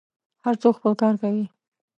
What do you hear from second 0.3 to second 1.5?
هر څوک خپل کار لري.